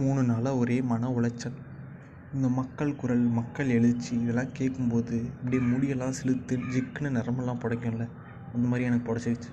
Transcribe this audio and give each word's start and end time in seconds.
மூணு 0.00 0.20
நாளாக 0.22 0.60
ஒரே 0.62 0.76
மன 0.90 1.08
உளைச்சல். 1.16 1.56
இந்த 2.34 2.48
மக்கள் 2.58 2.92
குரல் 3.00 3.24
மக்கள் 3.38 3.72
எழுச்சி 3.76 4.12
இதெல்லாம் 4.22 4.52
கேட்கும்போது 4.58 5.16
அப்படியே 5.36 5.62
முடியெல்லாம் 5.72 6.14
சிலுத்து 6.18 6.54
ஜிக்குன்னு 6.74 7.10
நரம்பெல்லாம் 7.16 7.60
புடைக்கும்ல 7.64 8.06
அந்த 8.54 8.64
மாதிரி 8.70 8.86
எனக்கு 8.88 9.06
புடச்சிருச்சு. 9.08 9.50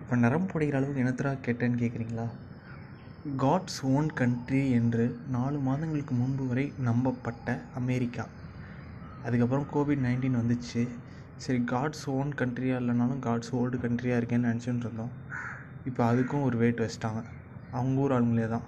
இப்போ 0.00 0.16
நரம்பு 0.24 0.48
புடைக்கிற 0.52 0.78
அளவுக்கு 0.80 1.02
என்னத்தரா 1.04 1.32
கேட்டேன்னு 1.46 1.80
கேட்குறீங்களா 1.82 2.26
காட்ஸ் 3.42 3.80
ஓன் 3.94 4.10
கண்ட்ரி 4.20 4.62
என்று 4.70 5.04
நாலு 5.28 5.58
மாதங்களுக்கு 5.58 6.14
முன்பு 6.14 6.44
வரை 6.46 6.66
நம்பப்பட்ட 6.88 7.48
அமெரிக்கா. 7.80 8.24
அதுக்கப்புறம் 9.26 9.66
கோவிட் 9.74 10.04
நைன்டீன் 10.06 10.40
வந்துச்சு. 10.40 10.82
சரி 11.44 11.60
காட்ஸ் 11.72 12.06
ஓன் 12.10 12.30
கண்ட்ரியாக 12.40 12.82
இல்லைனாலும் 12.82 13.22
காட்ஸ் 13.26 13.52
ஓல்டு 13.60 13.76
கண்ட்ரியாக 13.84 14.20
இருக்கேன்னு 14.20 14.50
நினச்சிட்டு 14.50 14.86
இருந்தோம். 14.86 15.12
இப்போ 15.84 16.02
அதுக்கும் 16.12 16.46
ஒரு 16.48 16.56
வெயிட் 16.58 16.82
வச்சிட்டாங்க. 16.84 17.22
அவங்க 17.72 18.00
ஊர் 18.00 18.14
ஆளுங்களே 18.16 18.48
தான். 18.48 18.66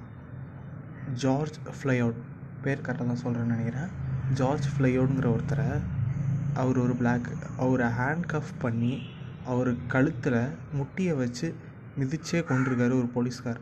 ஜார்ஜ் 1.22 1.58
ஃப்ளைவுட் 1.76 2.20
பேர் 2.64 2.84
கரெக்டாக 2.86 3.06
தான் 3.10 3.22
சொல்கிறேன்னு 3.24 3.54
நினைக்கிறேன். 3.54 3.90
ஜார்ஜ் 4.38 4.68
ஃப்ளைஅவுட்ங்கிற 4.72 5.28
ஒருத்தரை 5.34 5.68
அவர் 6.62 6.78
ஒரு 6.84 6.94
பிளாக் 7.00 7.28
அவரை 7.64 7.88
ஹேண்ட் 7.98 8.26
கஃப் 8.32 8.52
பண்ணி 8.64 8.92
அவர் 9.52 9.70
கழுத்தில் 9.92 10.40
முட்டியை 10.78 11.14
வச்சு 11.20 11.48
மிதிச்சே 12.00 12.40
கொண்டிருக்காரு 12.50 12.94
ஒரு 13.00 13.08
போலீஸ்கார். 13.14 13.60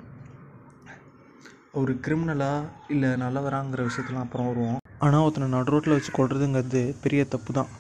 ஒரு 1.81 1.93
கிரிமினலாக 2.05 2.69
இல்லை 2.95 3.11
நல்லவராங்கிற 3.23 3.83
விஷயத்தெலாம் 3.89 4.27
அப்புறம் 4.27 4.49
வருவோம். 4.51 4.79
ஆனால் 5.07 5.25
ஒருத்தனை 5.25 5.49
நடு 5.57 5.73
ரோட்டில் 5.75 5.97
வச்சு 5.97 6.13
கொள்றதுங்கிறது 6.19 6.83
பெரிய 7.05 7.25
தப்பு 7.35 7.53
தான். 7.59 7.71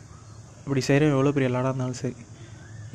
இப்படி 0.64 0.82
செய்கிறவன் 0.88 1.16
எவ்வளோ 1.16 1.32
பெரிய 1.36 1.50
லாடாக 1.54 1.72
இருந்தாலும் 1.72 2.00
சரி. 2.02 2.16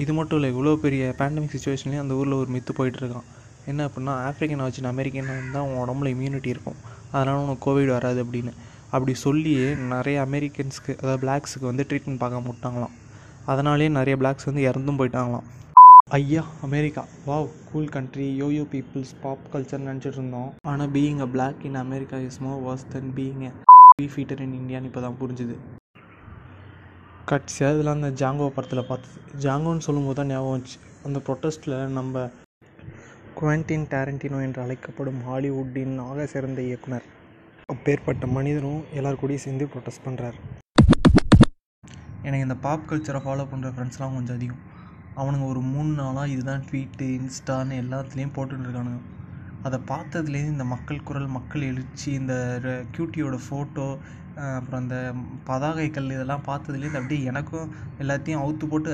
இது 0.03 0.13
மட்டும் 0.13 0.37
இல்லை 0.39 0.49
இவ்வளோ 0.53 0.75
பெரிய 0.85 1.03
பேண்டமிக் 1.19 1.53
சுச்சுவேஷன்லேயும் 1.55 2.05
அந்த 2.05 2.15
ஊரில் 2.19 2.39
ஒரு 2.41 2.49
மித்து 2.55 2.71
போயிட்டுருக்கான் 2.79 3.27
என்ன 3.71 3.81
அப்படின்னா 3.87 4.13
ஆஃப்ரிக்கன் 4.27 4.63
வச்சு 4.65 4.81
அமெரிக்கன் 4.93 5.31
இருந்தால் 5.35 5.65
உன் 5.67 5.81
உடம்புல 5.83 6.13
இம்யூனிட்டி 6.15 6.49
இருக்கும். 6.55 6.79
அதனால் 7.15 7.41
உனக்கு 7.43 7.65
கோவிட் 7.67 7.91
வராது 7.97 8.19
அப்படின்னு. 8.25 8.53
அப்படி 8.93 9.13
சொல்லியே 9.25 9.67
நிறைய 9.93 10.17
அமெரிக்கன்ஸ்க்கு 10.27 10.93
அதாவது 11.01 11.21
பிளாக்ஸுக்கு 11.23 11.65
வந்து 11.71 11.85
ட்ரீட்மெண்ட் 11.89 12.21
பார்க்க 12.23 12.47
முட்டாங்களாம் 12.47 12.95
அதனாலேயே 13.51 13.89
நிறைய 13.99 14.15
பிளாக்ஸ் 14.21 14.47
வந்து 14.49 14.61
இறந்தும் 14.69 14.99
போயிட்டாங்களாம். 14.99 15.47
ஐயா 16.17 16.43
America 16.67 17.03
wow 17.27 17.47
cool 17.69 17.89
country 17.95 18.27
yo yo 18.41 18.63
peoples 18.73 19.13
pop 19.23 19.47
culture 19.53 19.85
நினச்சிட்டு 19.87 20.17
இருந்தோம். 20.19 20.49
ஆனால் 20.71 20.91
being 20.95 21.21
a 21.25 21.27
black 21.35 21.63
in 21.69 21.79
America 21.85 22.17
is 22.27 22.39
more 22.45 22.61
was 22.67 22.85
than 22.93 23.11
being 23.17 23.43
a 23.49 23.51
feeder 24.13 24.41
in 24.45 24.55
இந்தியான்னு 24.61 24.89
இப்போ 24.89 25.01
தான் 25.05 25.19
புரிஞ்சுது. 25.21 25.55
கட்சியாக 27.31 27.75
இதெல்லாம் 27.75 27.99
அந்த 27.99 28.11
ஜாங்கோ 28.21 28.47
படத்தில் 28.55 28.87
பார்த்தது. 28.89 29.19
ஜாங்கோன்னு 29.45 29.85
சொல்லும்போது 29.87 30.17
தான் 30.19 30.31
ஞாபகம் 30.33 30.55
வந்துச்சு. 30.55 30.79
அந்த 31.07 31.19
ப்ரொட்டஸ்ட்டில் 31.27 31.77
நம்ம 31.99 32.25
குவான்டின் 33.37 33.87
டேரண்டினோ 33.91 34.37
என்று 34.45 34.59
அழைக்கப்படும் 34.63 35.17
ஹாலிவுட்டின் 35.27 35.95
ஆக 36.09 36.25
சிறந்த 36.33 36.59
இயக்குனர். 36.67 37.05
அப்பேற்பட்ட 37.73 38.27
மனிதரும் 38.35 38.83
எல்லார் 38.97 39.19
கூடயும் 39.21 39.43
சேர்ந்து 39.45 39.65
ப்ரொட்டஸ்ட் 39.71 40.05
பண்ணுறாரு 40.05 40.37
எனக்கு 42.27 42.45
இந்த 42.47 42.57
பாப் 42.65 42.85
கல்ச்சரை 42.89 43.19
ஃபாலோ 43.25 43.45
பண்ணுற 43.51 43.69
ஃப்ரெண்ட்ஸ்லாம் 43.73 44.15
கொஞ்சம் 44.17 44.37
அதிகம். 44.39 44.61
அவனுங்க 45.21 45.45
ஒரு 45.53 45.61
மூணு 45.73 45.91
நாளாக 46.01 46.33
இதுதான் 46.35 46.63
ட்வீட்டு 46.69 47.07
இன்ஸ்டான்னு 47.17 47.79
எல்லாத்துலேயும் 47.83 48.33
போட்டுன்னு 48.37 48.65
இருக்கானுங்க. 48.67 49.01
அதை 49.67 49.79
பார்த்ததுலேருந்து 49.91 50.55
இந்த 50.55 50.67
மக்கள் 50.73 51.05
குரல் 51.09 51.29
மக்கள் 51.37 51.67
எழுச்சி 51.71 52.07
இந்த 52.19 52.33
க்யூட்டியோட 52.95 53.37
ஃபோட்டோ 53.45 53.87
அப்புறம் 54.57 54.81
அந்த 54.83 54.97
பதாகை 55.49 55.87
கல் 55.97 56.15
இதெல்லாம் 56.15 56.47
பார்த்ததுலேருந்து 56.49 57.01
அப்படியே 57.01 57.27
எனக்கும் 57.31 57.69
எல்லாத்தையும் 58.03 58.43
அவுத்து 58.43 58.65
போட்டு 58.73 58.91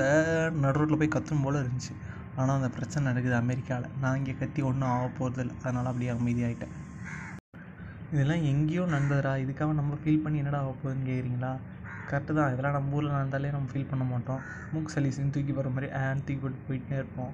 நடு 0.64 0.76
ரோட்டில் 0.80 1.00
போய் 1.00 1.14
கத்தும் 1.16 1.44
போல் 1.46 1.62
இருந்துச்சு. 1.62 1.94
ஆனால் 2.40 2.56
அந்த 2.58 2.70
பிரச்சனை 2.76 3.02
நடக்குது 3.10 3.36
அமெரிக்காவில் 3.42 3.92
நான் 4.02 4.18
இங்கே 4.20 4.34
கத்தி 4.40 4.60
ஒன்றும் 4.68 4.92
ஆக 4.94 5.08
போகிறதில்ல 5.18 5.56
அதனால் 5.64 5.90
அப்படியே 5.90 6.10
அமைதியாகிட்டேன் 6.16 6.74
இதெல்லாம் 8.14 8.42
எங்கேயோ 8.52 8.82
நடந்ததுடா. 8.94 9.32
இதுக்காக 9.42 9.74
நம்ம 9.80 9.98
ஃபீல் 10.00 10.24
பண்ணி 10.24 10.40
என்னடா 10.42 10.58
ஆக 10.64 10.72
போகுதுன்னு 10.80 11.06
கேட்குறீங்களா 11.10 11.52
கரெக்டு 12.08 12.32
தான். 12.38 12.50
இதெல்லாம் 12.52 12.76
நம்ம 12.76 12.96
ஊரில் 12.96 13.14
நடந்தாலே 13.16 13.52
நம்ம 13.54 13.68
ஃபீல் 13.72 13.90
பண்ண 13.92 14.04
மாட்டோம். 14.12 14.40
மூக்கு 14.72 14.92
சலீஸ்ன்னு 14.94 15.34
தூக்கி 15.36 15.52
போகிற 15.52 15.70
மாதிரி 15.76 15.88
ஆன் 16.00 16.24
தூக்கி 16.26 16.42
போட்டு 16.42 16.66
போயிட்டே 16.68 16.96
இருப்போம். 17.02 17.32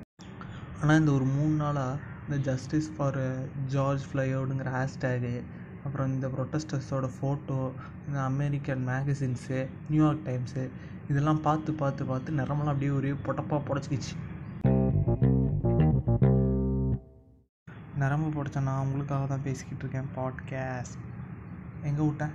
ஆனால் 0.81 0.99
இந்த 1.01 1.11
ஒரு 1.19 1.27
மூணு 1.37 1.55
நாளாக 1.63 1.99
இந்த 2.27 2.37
ஜஸ்டிஸ் 2.49 2.91
ஃபார் 2.95 3.19
ஜார்ஜ் 3.75 4.05
ஃப்ளையோடுங்கிற 4.11 4.71
ஹேஷ்டேகு 4.79 5.35
அப்புறம் 5.85 6.09
இந்த 6.15 6.27
ப்ரொட்டஸ்டர்ஸோட 6.35 7.07
ஃபோட்டோ 7.17 7.59
இந்த 8.07 8.19
American 8.31 8.83
magazines 8.91 9.59
New York 9.91 10.27
Times 10.29 10.65
இதெல்லாம் 11.11 11.43
பார்த்து 11.47 11.71
பார்த்து 11.83 12.03
பார்த்து 12.11 12.39
நிறமெல்லாம் 12.41 12.75
அப்படியே 12.75 12.93
ஒரே 12.99 13.13
பொட்டப்பாக 13.27 13.61
புடச்சிக்கிச்சு. 13.69 14.15
நரம்பு 18.01 18.29
புடச்ச 18.35 18.61
நான் 18.61 18.83
உங்களுக்காக 18.85 19.27
தான் 19.27 19.45
பேசிக்கிட்டு 19.47 19.83
இருக்கேன் 19.85 20.11
பாட்காஸ்ட் 20.17 20.99
எங்கே 21.89 22.03
விட்டேன் 22.07 22.35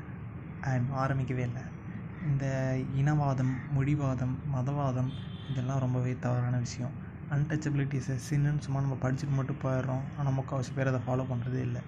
அண்ட் 0.71 0.89
ஆரம்பிக்கவே 1.01 1.43
இல்லை. 1.49 1.63
இந்த 2.29 2.45
இனவாதம் 3.01 3.53
மொழிவாதம் 3.75 4.35
மதவாதம் 4.55 5.11
இதெல்லாம் 5.49 5.81
ரொம்பவே 5.85 6.13
தவறான 6.25 6.57
விஷயம். 6.57 6.93
அன்டச்சபிலிட்டிஸை 7.35 8.15
சின்னு 8.27 8.63
சும்மா 8.65 8.79
நம்ம 8.85 8.97
படிச்சுட்டு 9.03 9.35
மட்டும் 9.39 9.61
போயிடுறோம். 9.63 10.03
ஆனால் 10.17 10.35
முக்கால்வாசி 10.39 10.73
பேர் 10.75 10.91
அதை 10.91 11.01
ஃபாலோ 11.07 11.25
பண்ணுறதே 11.31 11.61
இல்லை. 11.67 11.83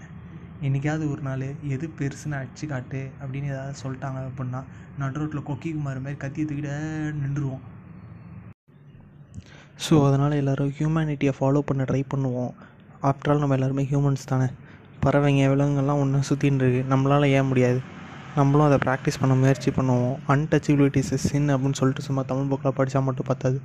என்றைக்காவது 0.66 1.06
ஒரு 1.14 1.22
நாள் 1.22 1.46
எது 1.76 1.86
பெருசுன்னு 2.00 2.38
அடிச்சு 2.40 2.66
காட்டு 2.66 3.02
அப்படின்னு 3.22 3.52
ஏதாவது 3.54 3.82
சொல்லிட்டாங்க 3.84 4.20
அப்படின்னா 4.30 4.62
நடு 5.02 5.20
ரோட்டில் 5.20 5.48
கொக்கி 5.50 5.70
குமார் 5.74 6.04
மாதிரி 6.06 6.20
கத்தியை 6.24 6.46
தூக்கிட்டு 6.50 7.60
ஸோ 9.86 9.96
அதனால் 10.08 10.40
எல்லோரும் 10.42 10.72
ஹியூமனிட்டியை 10.78 11.34
ஃபாலோ 11.40 11.62
பண்ண 11.70 11.84
ட்ரை 11.84 12.02
பண்ணுவோம். 12.14 12.54
ஆஃப்டர் 13.10 13.32
ஆல் 13.32 13.44
நம்ம 13.44 13.58
எல்லாருமே 13.58 13.84
ஹியூமன்ஸ் 13.92 14.30
தானே. 14.32 14.48
பறவைங்க 15.04 15.50
விலங்குகள்லாம் 15.52 16.02
ஒன்றா 16.04 16.20
சுற்றின்னு 16.30 16.64
இருக்கு. 16.64 16.82
நம்மளால் 16.94 17.34
ஏன் 17.38 17.50
முடியாது? 17.50 17.80
நம்மளும் 18.36 18.68
அதை 18.68 18.78
ப்ராக்டிஸ் 18.86 19.20
பண்ண 19.20 19.34
முயற்சி 19.36 19.70
பண்ணுவோம். 19.72 20.16
அன்டச்சபிலிட்டிஸ் 20.28 21.12
சின் 21.28 21.52
அப்படின்னு 21.56 21.80
சொல்லிட்டு 21.82 22.08
சும்மா 22.08 22.24
தமிழ் 22.32 22.50
புக்கில் 22.52 22.78
படித்தா 22.80 23.02
மட்டும் 23.04 23.30
பார்த்தாது 23.30 23.60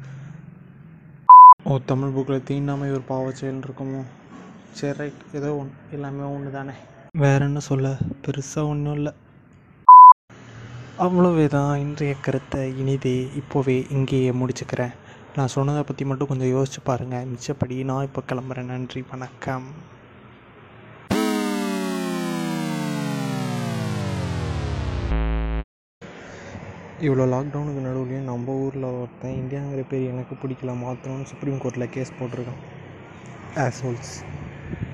ஓ 1.70 1.78
தமிழ் 1.90 2.14
புக்கில் 2.16 2.46
தீண்டாமை 2.50 2.90
ஒரு 2.90 3.02
பாவ 3.08 3.32
செயல் 3.40 3.64
இருக்குமோ? 3.66 4.02
சரி 4.78 4.96
ரைட் 4.98 5.22
ஏதோ 5.32 5.48
ஒன்று 5.56 5.74
எல்லாமே 5.90 6.22
ஒன்று 6.34 6.50
தானே 6.50 6.74
வேற 7.22 7.44
என்ன 7.44 7.60
சொல்ல? 7.68 7.88
பெருசாக 8.24 8.70
ஒன்றும் 8.72 8.94
இல்லை. 8.94 9.12
அவ்வளவே 11.04 11.44
தான் 11.46 11.72
இன்றைய 11.78 12.14
கருத்தை 12.20 12.62
இனிதே 12.78 13.14
இப்போவே 13.40 13.76
இங்கேயே 13.90 14.30
முடிச்சுக்கிறேன். 14.30 14.94
நான் 15.36 15.52
சொன்னதை 15.54 15.82
பற்றி 15.88 16.04
மட்டும் 16.10 16.28
கொஞ்சம் 16.30 16.52
யோசிச்சு 16.54 16.80
பாருங்கள் 16.86 17.28
மிச்சப்படி 17.32 17.76
நான் 17.91 18.06
இப்போ 18.06 18.20
கிளம்புறேன். 18.30 18.70
நன்றி 18.70 19.00
வணக்கம். 19.10 19.66
இவ்வளோ 27.06 27.26
லாக்டவுனுக்கு 27.34 27.84
நடுவுலையும் 27.86 28.28
நம்ம 28.30 28.56
ஊரில் 28.64 28.88
ஒருத்தன் 28.90 29.38
இந்தியாங்கிற 29.42 29.84
பேர் 29.92 30.10
எனக்கு 30.12 30.36
பிடிக்கல. 30.42 30.74
மாற்றணும்னு 30.84 31.30
சுப்ரீம் 31.32 31.62
கோர்ட்டில் 31.64 31.94
கேஸ் 31.96 32.16
போட்டிருக்கான். 32.19 32.60
ஹோல்ஸ் 33.80 34.14